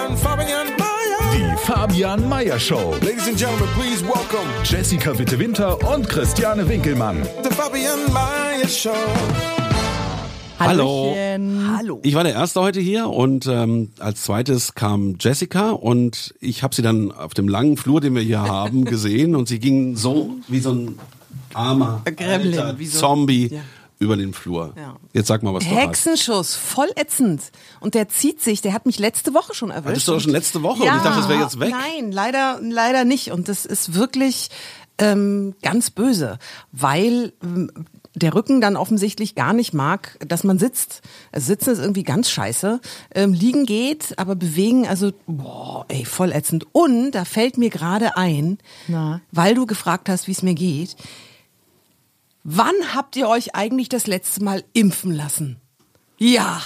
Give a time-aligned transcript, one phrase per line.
[0.00, 1.32] Fabian, Fabian, Mayer.
[1.34, 2.94] Die Fabian Meyer Show.
[3.02, 7.22] Ladies and gentlemen, please welcome Jessica Witte Winter und Christiane Winkelmann.
[7.42, 8.94] the Fabian Mayer Show.
[10.58, 11.14] Hallo.
[11.76, 12.00] Hallo.
[12.02, 16.74] Ich war der Erste heute hier und ähm, als zweites kam Jessica und ich habe
[16.74, 20.30] sie dann auf dem langen Flur, den wir hier haben, gesehen und sie ging so
[20.48, 20.98] wie so ein
[21.52, 23.60] armer Gremlin, alter wie so- Zombie ja.
[24.00, 24.72] Über den Flur.
[24.76, 24.96] Ja.
[25.12, 25.78] Jetzt sag mal, was du hast.
[25.78, 27.42] Hexenschuss, voll ätzend.
[27.80, 29.90] Und der zieht sich, der hat mich letzte Woche schon erwischt.
[29.90, 31.70] Hattest du doch schon letzte Woche ja, und ich dachte, das wäre jetzt weg.
[31.70, 33.30] Nein, leider, leider nicht.
[33.30, 34.48] Und das ist wirklich
[34.96, 36.38] ähm, ganz böse,
[36.72, 37.70] weil ähm,
[38.14, 41.02] der Rücken dann offensichtlich gar nicht mag, dass man sitzt.
[41.30, 42.80] Also Sitzen ist irgendwie ganz scheiße.
[43.14, 46.66] Ähm, liegen geht, aber bewegen, also boah, ey, voll ätzend.
[46.72, 48.58] Und da fällt mir gerade ein,
[48.88, 49.20] Na?
[49.30, 50.96] weil du gefragt hast, wie es mir geht.
[52.42, 55.56] Wann habt ihr euch eigentlich das letzte Mal impfen lassen?
[56.22, 56.60] Ja,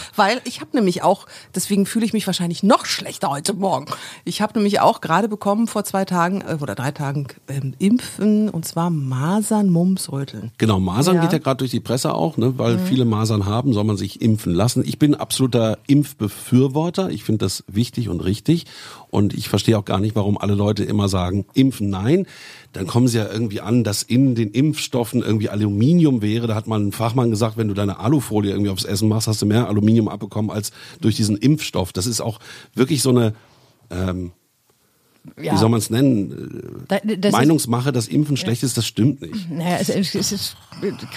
[0.14, 1.26] weil ich habe nämlich auch,
[1.56, 3.86] deswegen fühle ich mich wahrscheinlich noch schlechter heute Morgen.
[4.24, 8.48] Ich habe nämlich auch gerade bekommen vor zwei Tagen äh, oder drei Tagen ähm, Impfen
[8.48, 10.52] und zwar Masern, Mumps, Röteln.
[10.58, 11.22] Genau, Masern Ja.
[11.22, 14.22] geht ja gerade durch die Presse auch, ne, weil viele Masern haben, soll man sich
[14.22, 14.84] impfen lassen.
[14.86, 17.10] Ich bin absoluter Impfbefürworter.
[17.10, 18.66] Ich finde das wichtig und richtig.
[19.12, 22.26] Und ich verstehe auch gar nicht, warum alle Leute immer sagen, impfen nein.
[22.72, 26.46] Dann kommen sie ja irgendwie an, dass in den Impfstoffen irgendwie Aluminium wäre.
[26.46, 29.42] Da hat mal ein Fachmann gesagt, wenn du deine Alufolie irgendwie aufs Essen machst, hast
[29.42, 31.92] du mehr Aluminium abbekommen als durch diesen Impfstoff.
[31.92, 32.40] Das ist auch
[32.74, 33.34] wirklich so eine,
[33.90, 34.32] ähm,
[35.40, 35.52] Ja.
[35.52, 39.22] wie soll man es nennen, Da- das ist- Meinungsmache, dass Impfen schlecht ist, das stimmt
[39.22, 39.48] nicht.
[39.50, 40.56] Naja, es, es es ist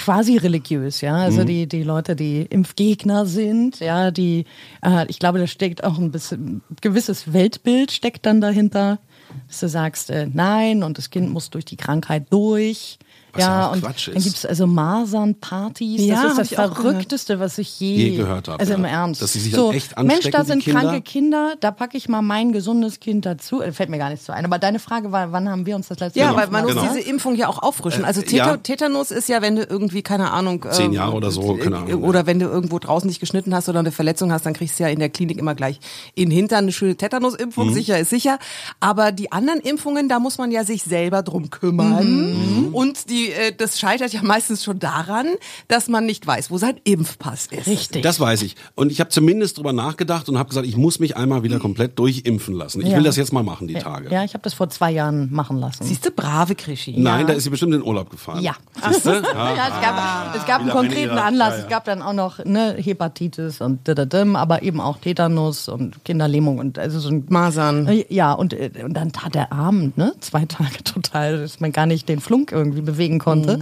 [0.03, 1.15] quasi religiös, ja.
[1.15, 1.45] Also Mhm.
[1.47, 4.45] die, die Leute, die Impfgegner sind, ja, die,
[4.83, 8.99] äh, ich glaube, da steckt auch ein bisschen, ein gewisses Weltbild steckt dann dahinter,
[9.47, 12.97] dass du sagst, äh, nein, und das Kind muss durch die Krankheit durch.
[13.33, 14.23] Was ja ja, und Quatsch dann ist.
[14.23, 16.01] gibt's also Masernpartys.
[16.01, 16.73] Ja, das ist das.
[16.73, 18.89] Verrückteste, was ich je, Je gehört habe, Also im ja.
[18.91, 19.21] Ernst.
[19.21, 20.79] Dass sie sich so, echt Mensch, anstecken, da die sind Kinder.
[20.81, 23.61] kranke Kinder, da packe ich mal mein gesundes Kind dazu.
[23.61, 24.45] Äh, Fällt mir gar nicht so ein.
[24.45, 26.81] Aber deine Frage war, wann haben wir uns das letzte Ja, Mal weil man Genau.
[26.83, 28.05] muss diese Impfung ja auch auffrischen.
[28.05, 28.57] Also Äh, Teta ja.
[28.57, 30.65] Tetanus ist ja, wenn du irgendwie, keine Ahnung.
[30.71, 33.67] Zehn ähm, Jahre oder so, keine Ahnung, Oder wenn du irgendwo draußen dich geschnitten hast
[33.67, 35.79] oder eine Verletzung hast, dann kriegst du ja in der Klinik immer gleich
[36.15, 37.67] in den Hintern eine schöne Tetanusimpfung.
[37.69, 37.73] Mhm.
[37.73, 38.39] Sicher ist sicher.
[38.79, 42.65] Aber die anderen Impfungen, da muss man ja sich selber drum kümmern.
[42.67, 42.75] Mhm.
[42.75, 45.27] Und die, äh, das scheitert ja meistens schon daran,
[45.67, 47.67] dass man nicht weiß, wo sein Impfpass ist.
[47.67, 48.03] Richtig.
[48.03, 48.55] Das weiß ich.
[48.75, 51.97] Und ich habe zumindest drüber nachgedacht und habe gesagt, ich muss mich einmal wieder komplett
[51.99, 52.81] durchimpfen lassen.
[52.81, 52.97] Ich Ja.
[52.97, 54.09] will das jetzt mal machen, die Tage.
[54.11, 55.83] Ja, ich habe das vor zwei Jahren machen lassen.
[55.83, 56.95] Siehst du, brave Krischi.
[56.97, 58.41] Nein, da ist sie bestimmt in den Urlaub gefahren.
[58.43, 58.55] Ja.
[58.89, 59.11] Siehst du?
[59.11, 59.21] Ja.
[59.55, 61.17] Ja, es gab, es gab einen konkreten.
[61.17, 61.49] Anlass.
[61.49, 61.63] Ja, ja.
[61.63, 63.87] Es gab dann auch noch ne, Hepatitis und
[64.35, 67.89] aber eben auch Tetanus und Kinderlähmung und also so ein Masern.
[68.09, 70.13] Ja, und, äh, und dann tat der Abend, ne?
[70.19, 73.59] Zwei Tage total, dass man gar nicht den Flunk irgendwie bewegen konnte.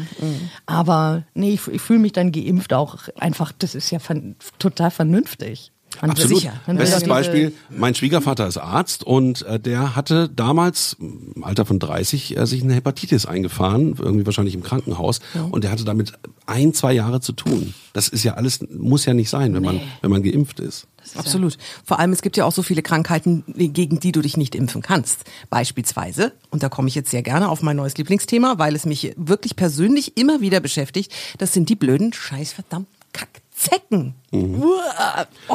[0.65, 4.21] Aber nee, ich, ich fühle mich dann geimpft auch einfach, das ist ja ver-
[4.59, 5.71] total vernünftig.
[6.01, 6.39] Man Absolut.
[6.39, 6.53] sicher.
[6.65, 12.35] Bestes Beispiel, mein Schwiegervater ist Arzt und äh, der hatte damals im Alter von 30
[12.35, 15.19] äh, sich eine Hepatitis eingefahren, irgendwie wahrscheinlich im Krankenhaus
[15.51, 16.13] und der hatte damit
[16.47, 17.75] ein, zwei Jahre zu tun.
[17.93, 20.87] Das ist ja alles, muss ja nicht sein, wenn man, wenn man geimpft ist.
[21.15, 21.57] Absolut.
[21.85, 24.81] Vor allem, es gibt ja auch so viele Krankheiten, gegen die du dich nicht impfen
[24.81, 25.25] kannst.
[25.49, 29.13] Beispielsweise, und da komme ich jetzt sehr gerne auf mein neues Lieblingsthema, weil es mich
[29.15, 34.15] wirklich persönlich immer wieder beschäftigt, das sind die blöden, scheißverdammt Kackzecken.
[34.31, 35.27] Uah.
[35.47, 35.53] Oh.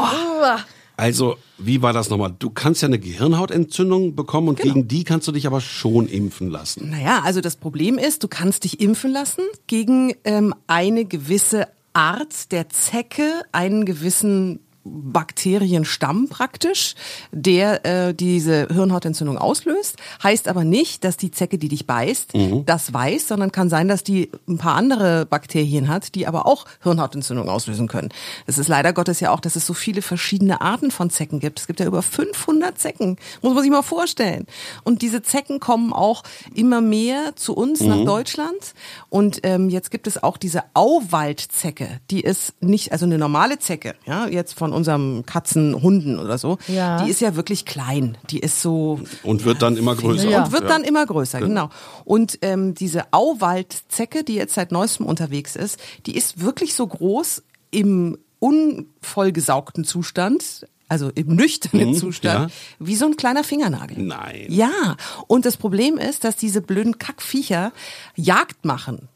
[0.96, 2.34] Also, wie war das nochmal?
[2.36, 6.50] Du kannst ja eine Gehirnhautentzündung bekommen und gegen die kannst du dich aber schon impfen
[6.50, 6.90] lassen.
[6.90, 12.50] Naja, also das Problem ist, du kannst dich impfen lassen gegen ähm, eine gewisse Art
[12.50, 14.58] der Zecke, einen gewissen
[14.90, 16.94] Bakterienstamm praktisch,
[17.32, 19.96] der äh, diese Hirnhautentzündung auslöst.
[20.22, 22.32] Heißt aber nicht, dass die Zecke, die dich beißt,
[22.66, 26.66] das weiß, sondern kann sein, dass die ein paar andere Bakterien hat, die aber auch
[26.82, 28.10] Hirnhautentzündung auslösen können.
[28.46, 31.60] Es ist leider Gottes ja auch, dass es so viele verschiedene Arten von Zecken gibt.
[31.60, 34.46] Es gibt ja über 500 Zecken, muss man sich mal vorstellen.
[34.84, 36.22] Und diese Zecken kommen auch
[36.54, 38.74] immer mehr zu uns nach Deutschland.
[39.08, 43.94] Und ähm, jetzt gibt es auch diese Auwaldzecke, die ist nicht, also eine normale Zecke,
[44.06, 47.04] ja, jetzt von unserem Katzen, Hunden oder so, Ja.
[47.04, 48.16] die ist ja wirklich klein.
[48.30, 50.28] Die ist so Und wird dann immer größer.
[50.30, 50.44] Ja.
[50.44, 51.68] und wird dann immer größer, genau.
[52.06, 57.42] Und ähm, diese Auwaldzecke, die jetzt seit neuestem unterwegs ist, die ist wirklich so groß
[57.70, 62.56] im unvollgesaugten Zustand, also im nüchternen Zustand, ja.
[62.78, 63.98] wie so ein kleiner Fingernagel.
[63.98, 64.46] Nein.
[64.48, 64.96] Ja,
[65.26, 67.72] und das Problem ist, dass diese blöden Kackviecher
[68.16, 69.08] Jagd machen.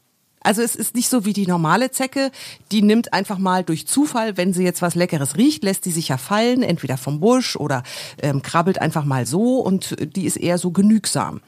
[0.43, 2.31] Also es ist nicht so wie die normale Zecke,
[2.71, 6.09] die nimmt einfach mal durch Zufall, wenn sie jetzt was Leckeres riecht, lässt die sich
[6.09, 7.83] ja fallen, entweder vom Busch oder
[8.21, 11.41] ähm, krabbelt einfach mal so und die ist eher so genügsam.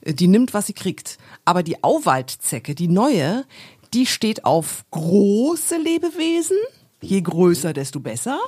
[0.00, 1.18] Äh, Die nimmt, was sie kriegt.
[1.44, 3.44] Aber die Auwaldzecke, die neue,
[3.92, 6.56] die steht auf große Lebewesen.
[7.02, 8.38] Je größer, desto besser.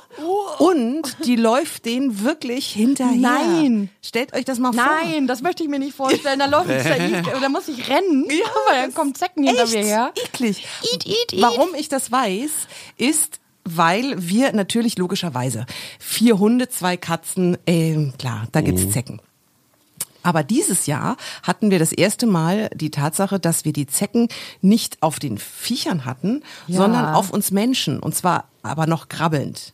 [0.59, 3.15] Und die läuft denen wirklich hinterher.
[3.17, 3.89] Nein.
[4.01, 4.83] Stellt euch das mal vor.
[4.83, 6.39] Nein, das möchte ich mir nicht vorstellen.
[6.39, 9.83] Da, läuft, da, da muss ich rennen, Ja, weil dann kommen Zecken hinter Echt mir
[9.83, 10.13] her.
[10.15, 10.65] eklig.
[10.93, 11.41] Eat, eat, eat.
[11.41, 12.51] Warum ich das weiß,
[12.97, 15.65] ist, weil wir natürlich logischerweise
[15.99, 19.19] vier Hunde, zwei Katzen, ähm, klar, da gibt's Zecken.
[20.23, 24.29] Aber dieses Jahr hatten wir das erste Mal die Tatsache, dass wir die Zecken
[24.61, 26.77] nicht auf den Viechern hatten, Ja.
[26.77, 27.99] sondern auf uns Menschen.
[27.99, 29.73] Und zwar aber noch krabbelnd.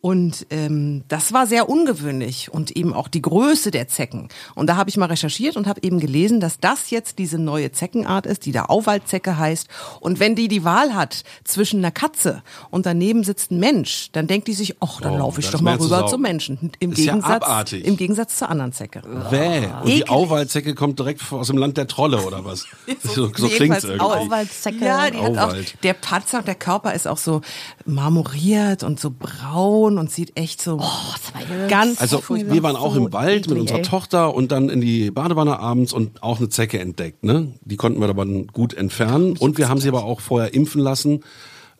[0.00, 4.28] Und ähm, das war sehr ungewöhnlich und eben auch die Größe der Zecken.
[4.54, 7.72] Und da habe ich mal recherchiert und habe eben gelesen, dass das jetzt diese neue
[7.72, 9.66] Zeckenart ist, die da Auwaldzecke heißt.
[10.00, 14.26] Und wenn die die Wahl hat zwischen einer Katze und daneben sitzt ein Mensch, dann
[14.26, 16.70] denkt die sich, ach, dann Oh, laufe ich doch mal rüber zum Menschen.
[16.78, 17.84] Im Ist ja Gegensatz, abartig.
[17.84, 19.02] im Gegensatz zur anderen Zecke.
[19.30, 19.66] Bäh.
[19.66, 20.10] Und die Eklig.
[20.10, 22.66] Auwaldzecke kommt direkt aus dem Land der Trolle oder was?
[23.02, 24.00] So, so klingt's Jedenfalls irgendwie.
[24.04, 24.84] Au- Auwaldzecke.
[24.84, 25.74] Ja, die hat auch, Auwald.
[25.82, 27.40] der Panzer, der Körper ist auch so
[27.84, 30.80] marmoriert und so braun und sieht echt so
[31.68, 32.54] ganz Also furchtbar.
[32.54, 33.84] wir waren auch so im Wald mit unserer ey.
[33.84, 37.24] Tochter und dann in die Badewanne abends und auch eine Zecke entdeckt.
[37.24, 37.54] Ne?
[37.62, 40.80] Die konnten wir aber dann gut entfernen und wir haben sie aber auch vorher impfen
[40.80, 41.20] lassen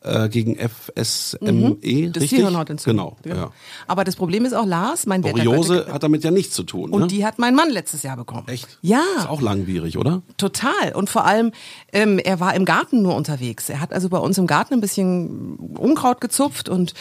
[0.03, 2.13] äh, gegen FSME, Mhm.
[2.13, 2.39] das richtig?
[2.41, 3.17] Hirnhautentzündung.
[3.23, 3.37] Genau.
[3.37, 3.51] Ja.
[3.87, 6.91] Aber das Problem ist auch Lars, mein Borreliose Wettergötter- hat damit ja nichts zu tun.
[6.91, 7.07] und ne?
[7.07, 8.49] die hat mein Mann letztes Jahr bekommen.
[8.49, 8.79] Echt?
[8.83, 9.03] Ja.
[9.19, 10.23] Ist auch langwierig, oder?
[10.39, 10.93] Total.
[10.95, 11.53] Und vor allem,
[11.93, 13.69] ähm, er war im Garten nur unterwegs.
[13.69, 16.95] Er hat also bei uns im Garten ein bisschen Unkraut gezupft und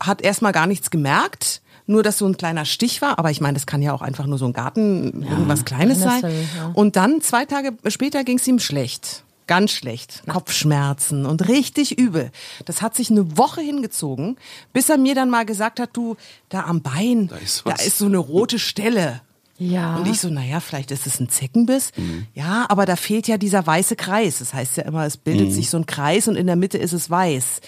[0.00, 1.60] hat erstmal gar nichts gemerkt.
[1.88, 3.16] Nur, dass so ein kleiner Stich war.
[3.18, 6.20] Aber ich meine, das kann ja auch einfach nur so ein Garten, irgendwas Kleines sein.
[6.56, 6.72] Ja.
[6.74, 9.22] Und dann, zwei Tage später, ging es ihm schlecht.
[9.46, 10.22] Ganz schlecht.
[10.26, 12.30] Kopfschmerzen und richtig übel.
[12.64, 14.36] Das hat sich eine Woche hingezogen,
[14.72, 16.16] bis er mir dann mal gesagt hat, du,
[16.48, 19.20] da am Bein, da ist da ist so eine rote Stelle.
[19.58, 19.96] Ja.
[19.96, 21.92] Und ich so, naja, vielleicht ist es ein Zeckenbiss.
[22.34, 24.40] Ja, aber da fehlt ja dieser weiße Kreis.
[24.40, 26.92] Das heißt ja immer, es bildet sich so ein Kreis und in der Mitte ist
[26.92, 27.60] es weiß.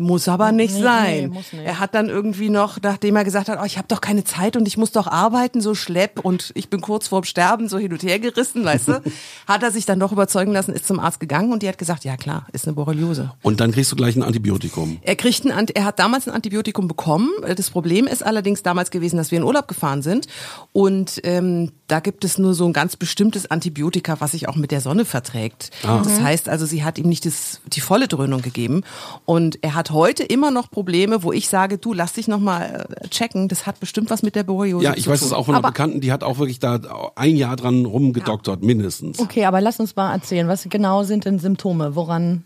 [0.00, 1.16] Muss aber nicht Nee, sein.
[1.22, 1.64] nee, muss nicht.
[1.64, 4.56] Er hat dann irgendwie noch, nachdem er gesagt hat, oh, ich habe doch keine Zeit
[4.56, 7.92] und ich muss doch arbeiten, so schlepp und ich bin kurz vorm Sterben, so hin
[7.92, 9.02] und her gerissen, weißt du,
[9.48, 12.04] hat er sich dann doch überzeugen lassen, ist zum Arzt gegangen und die hat gesagt,
[12.04, 13.32] ja klar, ist eine Borreliose.
[13.42, 14.98] Und dann kriegst du gleich ein Antibiotikum.
[15.02, 17.30] Er kriegt ein, Ant- er hat damals ein Antibiotikum bekommen.
[17.56, 20.28] Das Problem ist allerdings damals gewesen, dass wir in Urlaub gefahren sind
[20.72, 24.70] und ähm, da gibt es nur so ein ganz bestimmtes Antibiotika, was sich auch mit
[24.70, 25.70] der Sonne verträgt.
[25.82, 28.82] Das heißt also, sie hat ihm nicht das, die volle Dröhnung gegeben
[29.24, 32.86] und er hat heute immer noch Probleme, wo ich sage, du lass dich noch mal
[33.02, 33.48] äh, checken.
[33.48, 35.28] Das hat bestimmt was mit der Borreliose Ja, zu ich weiß tun.
[35.28, 36.80] es auch von einer Aber- Bekannten, die hat auch wirklich da
[37.16, 39.18] ein Jahr dran rumgedoktert, mindestens.
[39.18, 41.94] Okay, aber lass uns mal erzählen, was genau sind denn Symptome?
[41.96, 42.44] Woran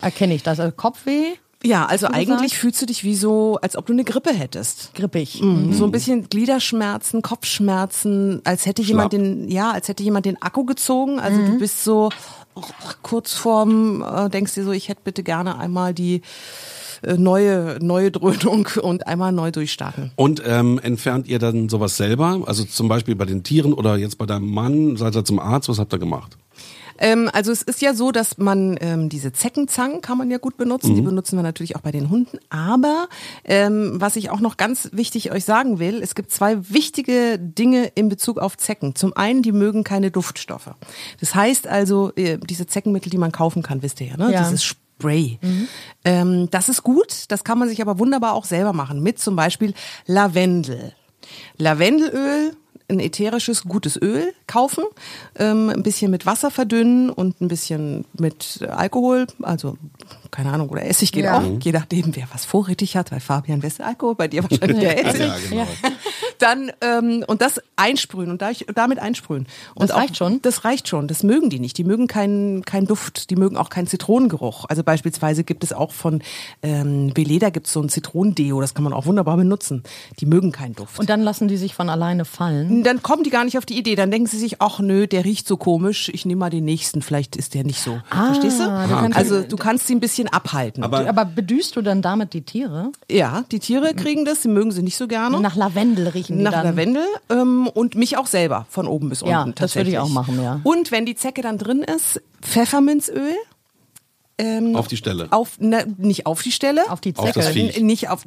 [0.00, 0.60] erkenne ich das?
[0.60, 1.34] Also Kopfweh?
[1.64, 2.52] Ja, also eigentlich gesagt?
[2.52, 4.94] fühlst du dich wie so, als ob du eine Grippe hättest.
[4.94, 5.40] Grippig.
[5.42, 5.72] Mhm.
[5.72, 9.22] So ein bisschen Gliederschmerzen, Kopfschmerzen, als hätte jemand Schlapp.
[9.24, 11.18] den, ja, als hätte jemand den Akku gezogen.
[11.18, 12.10] Also du bist so
[13.02, 16.22] kurz vorm, äh, denkst dir so, ich hätte bitte gerne einmal die
[17.02, 20.12] äh, neue, neue Dröhnung und einmal neu durchstarten.
[20.16, 22.42] Und ähm, entfernt ihr dann sowas selber?
[22.46, 25.68] Also zum Beispiel bei den Tieren oder jetzt bei deinem Mann, seid ihr zum Arzt,
[25.68, 26.36] was habt ihr gemacht?
[26.98, 30.56] Ähm, also es ist ja so, dass man ähm, diese Zeckenzangen kann man ja gut
[30.56, 30.94] benutzen.
[30.94, 32.38] Die benutzen wir natürlich auch bei den Hunden.
[32.48, 33.08] Aber
[33.44, 37.86] ähm, was ich auch noch ganz wichtig euch sagen will, es gibt zwei wichtige Dinge
[37.94, 38.94] in Bezug auf Zecken.
[38.94, 40.70] Zum einen, die mögen keine Duftstoffe.
[41.20, 44.32] Das heißt also, äh, diese Zeckenmittel, die man kaufen kann, wisst ihr ja, ne?
[44.32, 44.42] Ja.
[44.42, 45.38] Dieses Spray.
[46.04, 49.02] Ähm, das ist gut, das kann man sich aber wunderbar auch selber machen.
[49.02, 49.74] Mit zum Beispiel
[50.06, 50.92] Lavendel.
[51.58, 52.56] Lavendelöl,
[52.88, 54.84] ein ätherisches, gutes Öl kaufen,
[55.38, 59.76] ähm, ein bisschen mit Wasser verdünnen und ein bisschen mit Alkohol, also
[60.30, 61.38] keine Ahnung, oder Essig geht Ja.
[61.38, 63.10] auch, je nachdem, wer was vorrätig hat.
[63.10, 64.14] Bei Fabian, wer ist der Alkohol?
[64.14, 65.20] Bei dir wahrscheinlich der Essig.
[65.20, 65.66] Ja, genau.
[66.38, 69.46] Dann ähm, und das einsprühen und da ich, damit einsprühen.
[69.74, 70.40] Und Das reicht schon?
[70.42, 71.08] Das reicht schon.
[71.08, 71.78] Das mögen die nicht.
[71.78, 73.30] Die mögen keinen keinen Duft.
[73.30, 74.64] Die mögen auch keinen Zitronengeruch.
[74.68, 76.22] Also beispielsweise gibt es auch von
[76.62, 78.60] ähm, Veleda gibt es so ein Zitronendeo.
[78.60, 79.82] Das kann man auch wunderbar benutzen.
[80.20, 80.98] Die mögen keinen Duft.
[80.98, 82.82] Und dann lassen die sich von alleine fallen.
[82.82, 83.94] dann kommen die gar nicht auf die Idee.
[83.94, 86.08] Dann denken sie sich, ach nö, der riecht so komisch.
[86.12, 87.02] Ich nehme mal den nächsten.
[87.02, 87.98] Vielleicht ist der nicht so.
[88.10, 88.64] Verstehst du?
[88.64, 90.82] du kannst- also du kannst sie ein bisschen abhalten.
[90.82, 92.90] Aber- Aber bedüst du dann damit die Tiere?
[93.10, 94.42] ja, die Tiere kriegen das.
[94.42, 95.40] Sie mögen sie nicht so gerne.
[95.40, 96.64] Nach Lavendel riechen die Nach dann.
[96.66, 99.54] Lavendel ähm, und mich auch selber von oben bis Ja, unten.
[99.56, 100.60] das würde ich auch machen, ja.
[100.64, 103.32] Und wenn die Zecke dann drin ist, Pfefferminzöl.
[104.38, 105.28] Ähm, Auf die Stelle.
[105.30, 106.90] Auf, ne, nicht auf die Stelle.
[106.90, 107.58] Auf die Auf das Zecke.
[107.72, 107.80] Viech.
[107.80, 108.24] Nicht auf,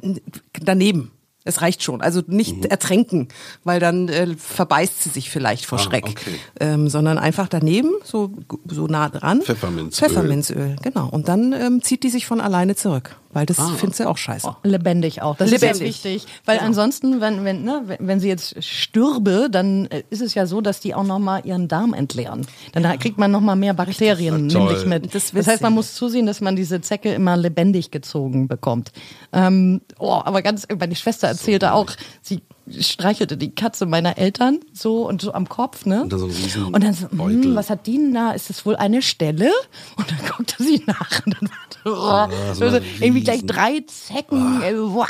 [0.60, 1.12] daneben.
[1.44, 2.02] Es reicht schon.
[2.02, 2.64] Also nicht Mhm.
[2.64, 3.28] ertränken,
[3.64, 6.04] weil dann äh, verbeißt sie sich vielleicht vor Ah, Schreck.
[6.06, 6.34] okay.
[6.60, 8.32] Ähm, sondern einfach daneben, so,
[8.66, 9.40] so nah dran.
[9.40, 10.08] Pfefferminzöl.
[10.08, 11.08] Pfefferminzöl, genau.
[11.08, 13.16] Und dann ähm, zieht die sich von alleine zurück.
[13.32, 13.68] Weil das Ah.
[13.76, 14.56] findet sie auch scheiße.
[14.64, 15.36] Lebendig auch.
[15.36, 15.70] Das Lebendig.
[15.72, 16.26] ist wichtig.
[16.46, 16.66] Weil Genau.
[16.68, 20.80] ansonsten, wenn, wenn, ne, wenn- sie jetzt stürbe, dann äh, ist es ja so, dass
[20.80, 22.44] die auch nochmal ihren Darm entleeren.
[22.72, 25.14] Dann da kriegt man nochmal mehr Bakterien ja nämlich mit.
[25.14, 28.90] Das Das, heißt, man muss zusehen, dass man diese Zecke immer lebendig gezogen bekommt.
[29.32, 31.90] Ähm, oh, aber ganz, meine Schwester erzählte auch,
[32.22, 32.42] sie
[32.80, 36.02] streichelte die Katze meiner Eltern so und so am Kopf, ne?
[36.02, 36.26] Und dann so
[36.66, 38.32] und dann so, hm, was hat die denn da?
[38.32, 39.50] Ist das wohl eine Stelle?
[39.96, 41.50] Und dann guckte sie nach und dann
[41.84, 44.60] war Ah, so also eine irgendwie gleich drei Zecken.
[44.62, 45.06] Ey, boah.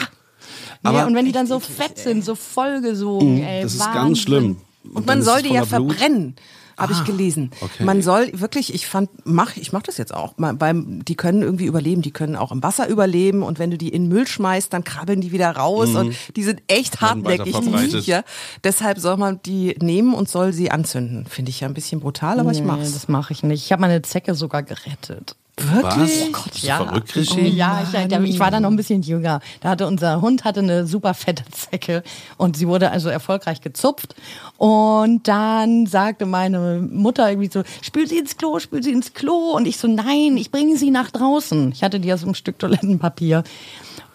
[0.82, 3.94] Aber- ja, und wenn die dann so fett sind, so vollgesogen, ey, Das ist Wahnsinn.
[4.02, 4.56] ganz schlimm.
[4.84, 5.68] Und dann man soll die ja Blut.
[5.94, 6.36] verbrennen,
[6.80, 7.50] habe ich gelesen.
[7.60, 7.84] okay.
[7.84, 10.36] Man soll wirklich, ich fand, mach, ich mach das jetzt auch.
[10.38, 13.78] Mal Beim, die können irgendwie überleben, die können auch im Wasser überleben und wenn du
[13.78, 17.70] die in Müll schmeißt, dann krabbeln die wieder raus und die sind echt hartnäckig, die.
[17.90, 18.24] Viecher.
[18.64, 21.26] Deshalb soll man die nehmen und soll sie anzünden.
[21.26, 22.92] Finde ich ja ein bisschen brutal, aber ich Nee, mach's.
[22.92, 23.64] das mache ich nicht.
[23.64, 25.36] Ich habe meine Zecke sogar gerettet.
[25.60, 25.72] Was?
[25.72, 26.32] Wirklich?
[26.32, 27.48] Bist du verrückt, Krischi?
[27.48, 29.40] Ja, ich, ich war da noch ein bisschen jünger.
[29.60, 32.02] Da hatte unser Hund hatte eine super fette Zecke
[32.36, 34.14] und sie wurde also erfolgreich gezupft.
[34.56, 39.52] Und dann sagte meine Mutter irgendwie so, spül sie ins Klo, spül sie ins Klo.
[39.52, 41.72] Und ich so, nein, ich bringe sie nach draußen.
[41.72, 43.44] Ich hatte die aus einem Stück Toilettenpapier.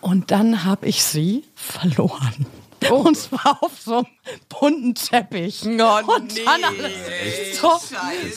[0.02, 2.46] Und dann habe ich sie verloren.
[2.92, 4.06] Und zwar auf so einem
[4.50, 5.64] bunten Teppich.
[5.66, 7.72] Oh, und dann alles so,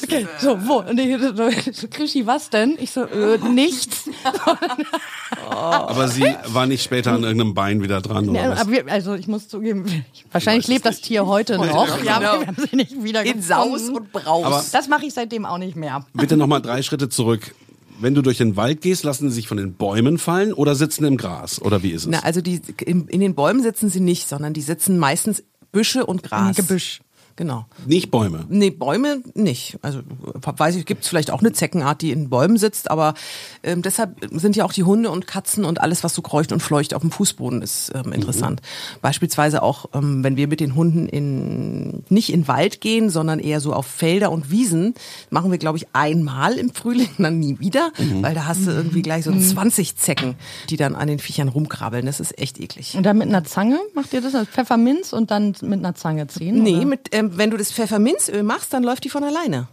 [0.02, 0.78] okay, so, wo?
[0.80, 2.76] Und ich so, so, Krischi, was denn?
[2.80, 4.08] Ich so, äh, nichts.
[5.50, 9.28] Aber sie war nicht später an irgendeinem Bein wieder dran, oder Ja, wir, also ich
[9.28, 12.02] muss zugeben, wahrscheinlich lebt das Tier heute noch.
[12.04, 12.28] Ja, genau.
[12.30, 13.46] aber wir haben sie nicht wieder In gefunden.
[13.78, 14.44] Saus und Braus.
[14.44, 16.04] Aber- Das mache ich seitdem auch nicht mehr.
[16.12, 17.54] Bitte nochmal drei Schritte zurück.
[18.00, 21.04] Wenn du durch den Wald gehst, lassen sie sich von den Bäumen fallen oder sitzen
[21.04, 21.60] im Gras?
[21.60, 22.08] Oder wie ist es?
[22.08, 26.06] Na, also die in, in den Bäumen sitzen sie nicht, sondern die sitzen meistens Büsche
[26.06, 26.56] und Gras.
[26.56, 27.00] Gebüsch.
[27.38, 27.66] Genau.
[27.86, 28.46] Nicht Bäume.
[28.48, 29.78] Nee, Bäume nicht.
[29.80, 33.14] Also weiß ich, gibt es vielleicht auch eine Zeckenart, die in Bäumen sitzt, aber
[33.62, 36.60] ähm, deshalb sind ja auch die Hunde und Katzen und alles, was so kreucht und
[36.60, 38.60] fleucht auf dem Fußboden, ist ähm, interessant.
[39.02, 43.60] Beispielsweise auch, ähm, wenn wir mit den Hunden in nicht in Wald gehen, sondern eher
[43.60, 44.94] so auf Felder und Wiesen,
[45.30, 49.02] machen wir, glaube ich, einmal im Frühling, dann nie wieder, weil da hast du irgendwie
[49.02, 50.34] gleich so 20 Zecken,
[50.70, 52.04] die dann an den Viechern rumkrabbeln.
[52.04, 52.96] Das ist echt eklig.
[52.96, 54.34] Und dann mit einer Zange macht ihr das?
[54.34, 56.64] Also Pfefferminz und dann mit einer Zange ziehen?
[56.64, 56.86] Nee, oder?
[56.86, 59.68] mit, ähm, wenn du das Pfefferminzöl machst, dann läuft die von alleine.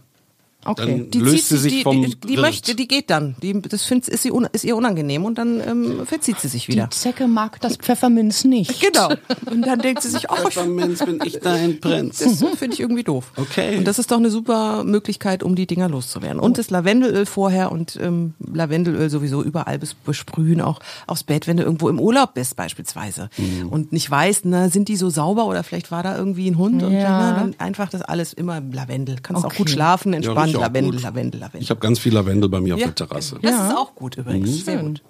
[0.66, 1.06] Okay.
[1.10, 3.36] Dann löst sie sich die, vom die, die möchte, die geht dann.
[3.42, 6.68] Die, das find, ist, sie un, ist ihr unangenehm und dann ähm, verzieht sie sich
[6.68, 6.88] wieder.
[6.92, 8.74] Die Zecke mag das Pfefferminz nicht.
[8.86, 9.08] Genau.
[9.50, 12.18] Und dann denkt sie sich, ich Pfefferminz bin ich dein Prinz.
[12.18, 13.32] das finde ich irgendwie doof.
[13.36, 13.78] Okay.
[13.78, 16.38] Und das ist doch eine super Möglichkeit, um die Dinger loszuwerden.
[16.40, 21.56] Und das Lavendelöl vorher und ähm, Lavendelöl sowieso überall bes- besprühen, auch aufs Bett, wenn
[21.56, 23.68] du irgendwo im Urlaub bist beispielsweise Mhm.
[23.68, 26.82] und nicht weißt, na, sind die so sauber oder vielleicht war da irgendwie ein Hund
[26.82, 27.08] und Ja.
[27.08, 29.16] na, dann einfach das alles immer Lavendel.
[29.22, 29.58] Kannst auch Okay.
[29.58, 31.02] gut schlafen, entspannt, riecht auch Lavendel, gut.
[31.02, 31.62] Lavendel, Lavendel.
[31.62, 32.86] Ich habe ganz viel Lavendel bei mir auf Ja.
[32.86, 33.38] der Terrasse.
[33.42, 33.68] Das Ja.
[33.68, 34.64] ist auch gut übrigens.
[34.64, 35.02] Sehr gut.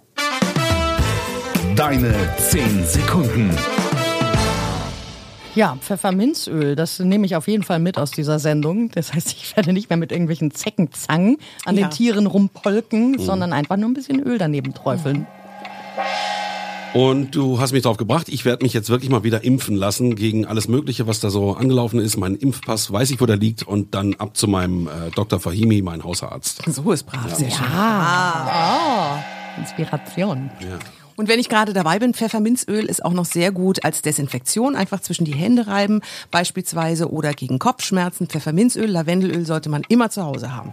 [1.74, 3.50] Deine 10 Sekunden.
[5.54, 8.90] Ja, Pfefferminzöl, das nehme ich auf jeden Fall mit aus dieser Sendung.
[8.90, 11.86] Das heißt, ich werde nicht mehr mit irgendwelchen Zeckenzangen an Ja.
[11.86, 15.26] den Tieren rumpolken, sondern einfach nur ein bisschen Öl daneben träufeln.
[16.96, 20.16] Und du hast mich drauf gebracht, ich werde mich jetzt wirklich mal wieder impfen lassen
[20.16, 22.16] gegen alles Mögliche, was da so angelaufen ist.
[22.16, 25.38] Mein Impfpass weiß ich, wo der liegt und dann ab zu meinem äh, Dr.
[25.38, 26.62] Fahimi, mein Hausarzt.
[26.66, 27.66] So ist brav, sehr schön.
[27.66, 29.22] Ah,
[29.58, 30.48] Inspiration.
[30.58, 30.78] Ja.
[31.16, 34.74] Und wenn ich gerade dabei bin, Pfefferminzöl ist auch noch sehr gut als Desinfektion.
[34.74, 36.00] Einfach zwischen die Hände reiben,
[36.30, 38.26] beispielsweise oder gegen Kopfschmerzen.
[38.26, 40.72] Pfefferminzöl, Lavendelöl sollte man immer zu Hause haben.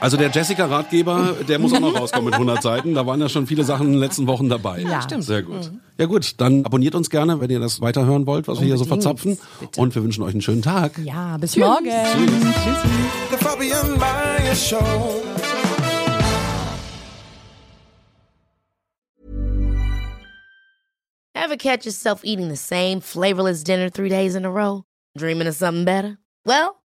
[0.00, 2.94] Also der Jessica-Ratgeber, der muss auch noch rauskommen mit 100 Seiten.
[2.94, 4.80] Da waren ja schon viele Sachen in den letzten Wochen dabei.
[4.80, 5.24] Ja, stimmt.
[5.24, 5.70] Sehr gut.
[5.98, 8.84] Ja gut, dann abonniert uns gerne, wenn ihr das weiterhören wollt, was wir hier so
[8.84, 9.38] Unbedingt, verzapfen.
[9.60, 9.80] bitte.
[9.80, 10.92] Und wir wünschen euch einen schönen Tag.
[11.02, 11.86] Ja, bis morgen.
[11.86, 15.22] The Fabian Meyer Show.
[21.34, 24.84] Ever catch yourself eating the same flavorless dinner three days in a row?
[25.16, 26.18] Dreaming of something better?
[26.44, 26.75] Well,